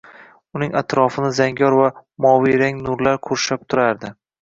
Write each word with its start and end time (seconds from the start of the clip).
Uning 0.59 0.73
atrofini 0.81 1.29
zangor 1.41 1.77
va 1.83 1.91
moviy 2.27 2.59
rang 2.65 2.83
nurlar 2.89 3.25
qurshab 3.29 3.73
turardi. 3.73 4.17